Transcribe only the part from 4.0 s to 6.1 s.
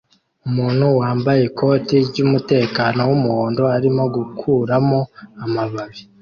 gukuramo amababi